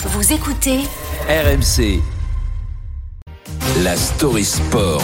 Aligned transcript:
Vous 0.00 0.32
écoutez 0.32 0.78
RMC. 1.28 2.00
La 3.82 3.96
story 3.96 4.44
sport. 4.44 5.02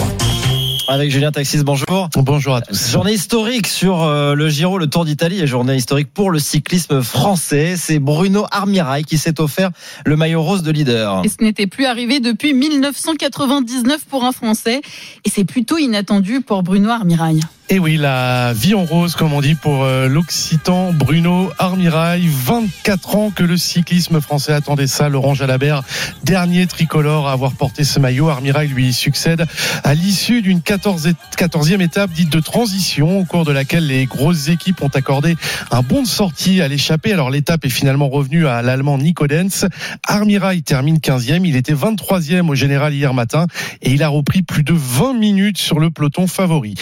Avec 0.87 1.11
Julien 1.11 1.33
Taxis, 1.33 1.65
bonjour. 1.65 2.09
Bonjour 2.15 2.55
à 2.55 2.61
tous. 2.61 2.91
Journée 2.91 3.11
historique 3.11 3.67
sur 3.67 4.03
euh, 4.03 4.35
le 4.35 4.47
Giro, 4.47 4.77
le 4.77 4.87
Tour 4.87 5.03
d'Italie 5.03 5.41
et 5.41 5.47
journée 5.47 5.75
historique 5.75 6.13
pour 6.13 6.31
le 6.31 6.39
cyclisme 6.39 7.01
français. 7.01 7.75
C'est 7.75 7.99
Bruno 7.99 8.45
Armirail 8.51 9.03
qui 9.03 9.17
s'est 9.17 9.41
offert 9.41 9.71
le 10.05 10.15
maillot 10.15 10.41
rose 10.41 10.63
de 10.63 10.71
leader. 10.71 11.23
Et 11.25 11.29
ce 11.29 11.43
n'était 11.43 11.67
plus 11.67 11.85
arrivé 11.85 12.21
depuis 12.21 12.53
1999 12.53 14.05
pour 14.05 14.23
un 14.23 14.31
Français. 14.31 14.79
Et 15.25 15.29
c'est 15.29 15.43
plutôt 15.43 15.77
inattendu 15.77 16.39
pour 16.39 16.63
Bruno 16.63 16.89
Armirail. 16.89 17.41
Et 17.67 17.79
oui, 17.79 17.97
la 17.97 18.53
vie 18.53 18.75
en 18.75 18.85
rose, 18.85 19.15
comme 19.15 19.33
on 19.33 19.41
dit 19.41 19.55
pour 19.55 19.85
euh, 19.85 20.07
l'Occitan 20.07 20.93
Bruno 20.93 21.51
Armirail. 21.57 22.27
24 22.27 23.15
ans 23.15 23.31
que 23.31 23.41
le 23.41 23.57
cyclisme 23.57 24.21
français 24.21 24.53
attendait 24.53 24.85
ça. 24.85 25.09
Laurent 25.09 25.33
Jalabert, 25.33 25.81
dernier 26.23 26.67
tricolore 26.67 27.27
à 27.27 27.31
avoir 27.31 27.53
porté 27.53 27.83
ce 27.83 27.99
maillot. 27.99 28.29
Armirail 28.29 28.67
lui 28.67 28.93
succède 28.93 29.47
à 29.83 29.95
l'issue 29.95 30.43
d'une 30.43 30.61
14 30.61 31.09
14e 31.35 31.81
étape 31.81 32.11
dite 32.11 32.31
de 32.31 32.39
transition, 32.39 33.17
au 33.19 33.25
cours 33.25 33.45
de 33.45 33.51
laquelle 33.51 33.87
les 33.87 34.05
grosses 34.05 34.47
équipes 34.49 34.83
ont 34.83 34.89
accordé 34.89 35.35
un 35.71 35.81
bon 35.81 36.03
de 36.03 36.07
sortie 36.07 36.61
à 36.61 36.67
l'échappée. 36.67 37.13
Alors 37.13 37.31
l'étape 37.31 37.65
est 37.65 37.69
finalement 37.69 38.09
revenue 38.09 38.45
à 38.45 38.61
l'Allemand 38.61 38.99
Nico 38.99 39.25
Denz. 39.25 39.65
Armirail 40.07 40.61
termine 40.61 40.97
15e. 40.97 41.41
Il 41.43 41.55
était 41.55 41.73
23e 41.73 42.47
au 42.47 42.53
général 42.53 42.93
hier 42.93 43.15
matin 43.15 43.47
et 43.81 43.89
il 43.89 44.03
a 44.03 44.07
repris 44.07 44.43
plus 44.43 44.63
de 44.63 44.73
20 44.73 45.15
minutes 45.15 45.57
sur 45.57 45.79
le 45.79 45.89
peloton 45.89 46.27
favori. 46.27 46.75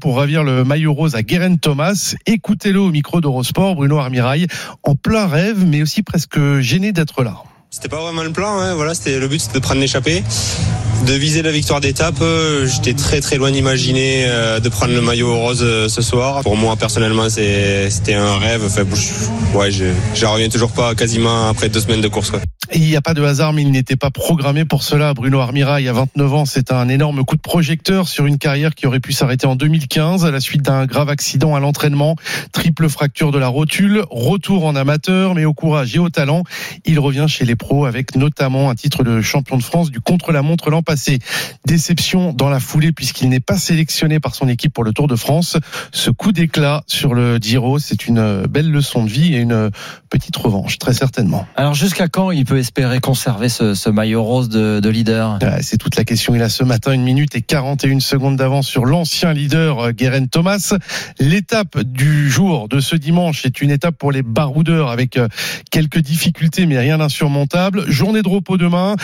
Pour 0.00 0.16
ravir 0.18 0.44
le 0.44 0.62
maillot 0.62 0.92
rose 0.92 1.16
à 1.16 1.22
Guérin 1.22 1.56
Thomas. 1.56 2.14
Écoutez-le 2.26 2.80
au 2.80 2.90
micro 2.90 3.20
d'Eurosport, 3.20 3.74
Bruno 3.74 3.98
Armirail, 3.98 4.46
en 4.84 4.94
plein 4.94 5.26
rêve, 5.26 5.64
mais 5.66 5.82
aussi 5.82 6.02
presque 6.02 6.38
gêné 6.60 6.92
d'être 6.92 7.24
là. 7.24 7.42
C'était 7.70 7.88
pas 7.88 8.00
vraiment 8.00 8.22
le 8.22 8.30
plan, 8.30 8.60
hein. 8.60 8.74
voilà, 8.74 8.94
c'était 8.94 9.18
le 9.18 9.26
but 9.26 9.40
c'était 9.40 9.58
de 9.58 9.58
prendre 9.58 9.80
l'échappée, 9.80 10.22
de 11.06 11.12
viser 11.12 11.42
la 11.42 11.50
victoire 11.50 11.80
d'étape. 11.80 12.14
Euh, 12.20 12.68
J'étais 12.68 12.94
très 12.94 13.20
très 13.20 13.36
loin 13.36 13.50
d'imaginer 13.50 14.26
euh, 14.26 14.60
de 14.60 14.68
prendre 14.68 14.94
le 14.94 15.00
maillot 15.00 15.34
rose 15.34 15.62
euh, 15.62 15.88
ce 15.88 16.00
soir. 16.00 16.42
Pour 16.42 16.56
moi 16.56 16.76
personnellement 16.76 17.28
c'était 17.28 18.14
un 18.14 18.38
rêve. 18.38 18.62
Enfin, 18.64 18.84
ouais, 19.54 19.70
reviens 20.24 20.48
toujours 20.48 20.70
pas 20.70 20.94
quasiment 20.94 21.48
après 21.48 21.68
deux 21.68 21.80
semaines 21.80 22.00
de 22.00 22.08
course. 22.08 22.30
Il 22.76 22.80
n'y 22.80 22.96
a 22.96 23.00
pas 23.00 23.14
de 23.14 23.22
hasard, 23.22 23.52
mais 23.52 23.62
il 23.62 23.70
n'était 23.70 23.94
pas 23.94 24.10
programmé 24.10 24.64
pour 24.64 24.82
cela. 24.82 25.14
Bruno 25.14 25.38
Armirail, 25.38 25.86
à 25.86 25.92
29 25.92 26.34
ans, 26.34 26.44
c'est 26.44 26.72
un 26.72 26.88
énorme 26.88 27.24
coup 27.24 27.36
de 27.36 27.40
projecteur 27.40 28.08
sur 28.08 28.26
une 28.26 28.36
carrière 28.36 28.74
qui 28.74 28.88
aurait 28.88 28.98
pu 28.98 29.12
s'arrêter 29.12 29.46
en 29.46 29.54
2015 29.54 30.24
à 30.24 30.32
la 30.32 30.40
suite 30.40 30.62
d'un 30.62 30.84
grave 30.84 31.08
accident 31.08 31.54
à 31.54 31.60
l'entraînement, 31.60 32.16
triple 32.50 32.88
fracture 32.88 33.30
de 33.30 33.38
la 33.38 33.46
rotule, 33.46 34.02
retour 34.10 34.64
en 34.64 34.74
amateur, 34.74 35.36
mais 35.36 35.44
au 35.44 35.54
courage 35.54 35.94
et 35.94 36.00
au 36.00 36.08
talent, 36.08 36.42
il 36.84 36.98
revient 36.98 37.26
chez 37.28 37.44
les 37.44 37.54
pros 37.54 37.84
avec 37.84 38.16
notamment 38.16 38.70
un 38.70 38.74
titre 38.74 39.04
de 39.04 39.20
champion 39.20 39.56
de 39.56 39.62
France 39.62 39.92
du 39.92 40.00
contre-la-montre 40.00 40.70
l'an 40.70 40.82
passé. 40.82 41.20
Déception 41.66 42.32
dans 42.32 42.48
la 42.48 42.58
foulée 42.58 42.90
puisqu'il 42.90 43.28
n'est 43.28 43.38
pas 43.38 43.56
sélectionné 43.56 44.18
par 44.18 44.34
son 44.34 44.48
équipe 44.48 44.74
pour 44.74 44.82
le 44.82 44.92
Tour 44.92 45.06
de 45.06 45.14
France. 45.14 45.58
Ce 45.92 46.10
coup 46.10 46.32
d'éclat 46.32 46.82
sur 46.88 47.14
le 47.14 47.36
Giro, 47.36 47.78
c'est 47.78 48.08
une 48.08 48.46
belle 48.48 48.72
leçon 48.72 49.04
de 49.04 49.08
vie 49.08 49.34
et 49.34 49.38
une 49.38 49.70
petite 50.10 50.36
revanche, 50.36 50.78
très 50.78 50.92
certainement. 50.92 51.46
Alors 51.54 51.74
jusqu'à 51.74 52.08
quand 52.08 52.32
il 52.32 52.44
peut 52.44 52.63
espérer 52.64 52.98
conserver 52.98 53.50
ce, 53.50 53.90
maillot 53.90 54.22
rose 54.22 54.48
de, 54.48 54.80
de 54.80 54.88
leader 54.88 55.38
Euh, 55.42 55.58
C'est 55.60 55.76
toute 55.76 55.96
la 55.96 56.04
question. 56.04 56.34
Il 56.34 56.40
a 56.40 56.48
ce 56.48 56.64
matin 56.64 56.92
une 56.92 57.02
minute 57.02 57.36
et 57.36 57.42
41 57.42 58.00
secondes 58.00 58.36
d'avance 58.36 58.66
sur 58.66 58.86
l'ancien 58.86 59.34
leader 59.34 59.78
euh, 59.80 59.92
Guerin 59.92 60.24
Thomas. 60.24 60.74
L'étape 61.20 61.78
du 61.80 62.30
jour 62.30 62.70
de 62.70 62.80
ce 62.80 62.96
dimanche 62.96 63.44
est 63.44 63.60
une 63.60 63.70
étape 63.70 63.98
pour 63.98 64.12
les 64.12 64.22
baroudeurs 64.22 64.90
avec 64.90 65.18
euh, 65.18 65.28
quelques 65.70 65.98
difficultés 65.98 66.64
mais 66.64 66.78
rien 66.78 66.96
d'insurmontable. 66.96 67.84
Journée 67.90 68.22
de 68.22 68.28
repos 68.28 68.56
demain. 68.56 68.96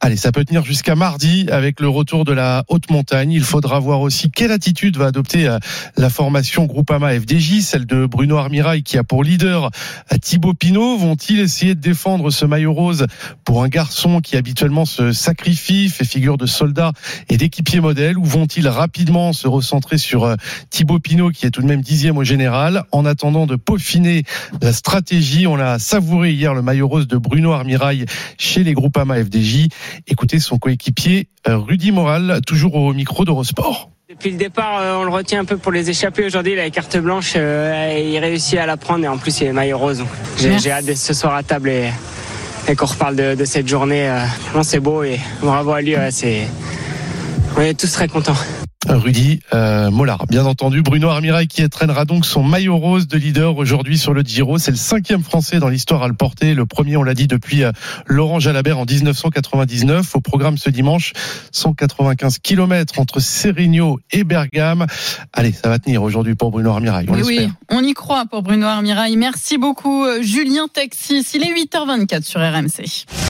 Allez, 0.00 0.16
ça 0.16 0.30
peut 0.30 0.44
tenir 0.44 0.64
jusqu'à 0.64 0.94
mardi 0.94 1.48
avec 1.50 1.80
le 1.80 1.88
retour 1.88 2.24
de 2.24 2.32
la 2.32 2.62
haute 2.68 2.88
montagne. 2.88 3.32
Il 3.32 3.42
faudra 3.42 3.80
voir 3.80 4.00
aussi 4.00 4.30
quelle 4.30 4.52
attitude 4.52 4.96
va 4.96 5.06
adopter 5.06 5.48
euh, 5.48 5.58
la 5.96 6.08
formation 6.08 6.66
Groupama 6.66 7.18
FDJ, 7.18 7.62
celle 7.62 7.84
de 7.84 8.06
Bruno 8.06 8.36
Armirail 8.36 8.84
qui 8.84 8.96
a 8.96 9.02
pour 9.02 9.24
leader 9.24 9.70
euh, 10.12 10.16
Thibaut 10.18 10.54
Pinot. 10.54 10.98
Vont-ils 10.98 11.40
essayer 11.40 11.74
de 11.74 11.80
défendre 11.80 12.30
ce 12.30 12.44
maillot 12.44 12.72
rose 12.72 13.06
pour 13.44 13.64
un 13.64 13.68
garçon 13.68 14.20
qui 14.20 14.36
habituellement 14.36 14.84
se 14.84 15.10
sacrifie, 15.10 15.88
fait 15.88 16.04
figure 16.04 16.38
de 16.38 16.46
soldat 16.46 16.92
et 17.28 17.36
d'équipier 17.36 17.80
modèle, 17.80 18.18
ou 18.18 18.24
vont-ils 18.24 18.68
rapidement 18.68 19.32
se 19.32 19.48
recentrer 19.48 19.98
sur 19.98 20.24
euh, 20.24 20.36
Thibaut 20.70 21.00
Pinot 21.00 21.30
qui 21.30 21.44
est 21.44 21.50
tout 21.50 21.62
de 21.62 21.66
même 21.66 21.82
dixième 21.82 22.18
au 22.18 22.24
général? 22.24 22.84
En 22.92 23.04
attendant 23.04 23.46
de 23.46 23.56
peaufiner 23.56 24.22
la 24.62 24.72
stratégie, 24.72 25.48
on 25.48 25.58
a 25.58 25.80
savouré 25.80 26.32
hier 26.32 26.54
le 26.54 26.62
maillot 26.62 26.86
rose 26.86 27.08
de 27.08 27.16
Bruno 27.16 27.50
Armirail 27.50 28.06
chez 28.38 28.62
les 28.62 28.74
Groupama 28.74 29.16
FDJ. 29.24 29.66
Écoutez 30.06 30.38
son 30.38 30.58
coéquipier 30.58 31.28
euh, 31.48 31.56
Rudy 31.56 31.92
Moral, 31.92 32.40
toujours 32.46 32.74
au 32.74 32.92
micro 32.92 33.24
d'Eurosport. 33.24 33.90
Depuis 34.08 34.30
le 34.30 34.38
départ, 34.38 34.80
euh, 34.80 34.96
on 34.96 35.04
le 35.04 35.10
retient 35.10 35.40
un 35.40 35.44
peu 35.44 35.58
pour 35.58 35.70
les 35.72 35.90
échapper. 35.90 36.24
Aujourd'hui, 36.24 36.52
il 36.52 36.58
a 36.58 36.64
la 36.64 36.70
carte 36.70 36.96
blanche, 36.96 37.34
euh, 37.36 37.94
et 37.94 38.10
il 38.10 38.18
réussit 38.18 38.58
à 38.58 38.66
la 38.66 38.76
prendre 38.76 39.04
et 39.04 39.08
en 39.08 39.18
plus, 39.18 39.40
il 39.40 39.48
est 39.48 39.52
maillot 39.52 39.78
rose. 39.78 40.04
J'ai 40.38 40.70
hâte 40.70 40.86
d'être 40.86 40.96
ce 40.98 41.12
soir 41.14 41.34
à 41.34 41.42
table 41.42 41.68
et, 41.68 41.90
et 42.68 42.74
qu'on 42.74 42.86
reparle 42.86 43.16
de, 43.16 43.34
de 43.34 43.44
cette 43.44 43.68
journée. 43.68 44.10
c'est 44.62 44.80
beau 44.80 45.02
et 45.02 45.20
bravo 45.42 45.72
à 45.72 45.82
lui. 45.82 45.96
ouais, 45.96 46.10
c'est... 46.10 46.46
On 47.56 47.60
est 47.60 47.78
tous 47.78 47.90
très 47.90 48.08
contents. 48.08 48.36
Rudy 48.88 49.40
euh, 49.52 49.90
Mollard, 49.90 50.26
bien 50.26 50.46
entendu. 50.46 50.82
Bruno 50.82 51.08
Armirail 51.08 51.46
qui 51.46 51.68
traînera 51.68 52.04
donc 52.04 52.24
son 52.24 52.42
maillot 52.42 52.76
rose 52.76 53.06
de 53.06 53.18
leader 53.18 53.56
aujourd'hui 53.56 53.98
sur 53.98 54.14
le 54.14 54.22
Giro. 54.22 54.58
C'est 54.58 54.70
le 54.70 54.76
cinquième 54.76 55.22
Français 55.22 55.58
dans 55.58 55.68
l'histoire 55.68 56.02
à 56.02 56.08
le 56.08 56.14
porter. 56.14 56.54
Le 56.54 56.64
premier, 56.64 56.96
on 56.96 57.02
l'a 57.02 57.14
dit, 57.14 57.26
depuis 57.26 57.64
euh, 57.64 57.72
Laurent 58.06 58.40
Jalabert 58.40 58.78
en 58.78 58.84
1999. 58.84 60.16
Au 60.16 60.20
programme 60.20 60.56
ce 60.56 60.70
dimanche, 60.70 61.12
195 61.52 62.38
km 62.38 62.98
entre 62.98 63.20
Sérigno 63.20 63.98
et 64.10 64.24
Bergame. 64.24 64.86
Allez, 65.32 65.52
ça 65.52 65.68
va 65.68 65.78
tenir 65.78 66.02
aujourd'hui 66.02 66.34
pour 66.34 66.50
Bruno 66.50 66.70
Armirail. 66.70 67.06
On 67.08 67.22
Oui, 67.22 67.48
on 67.70 67.82
y 67.82 67.92
croit 67.92 68.24
pour 68.26 68.42
Bruno 68.42 68.66
Armirail. 68.66 69.16
Merci 69.16 69.58
beaucoup, 69.58 70.04
euh, 70.04 70.22
Julien 70.22 70.66
Taxis. 70.72 71.26
Il 71.34 71.42
est 71.42 71.52
8h24 71.52 72.22
sur 72.22 72.40
RMC. 72.40 73.04